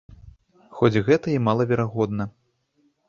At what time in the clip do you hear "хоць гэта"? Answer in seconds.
0.79-1.27